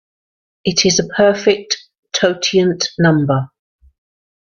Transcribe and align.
It 0.65 0.83
is 0.87 0.97
a 0.97 1.05
perfect 1.09 1.77
totient 2.11 2.87
number. 2.97 3.51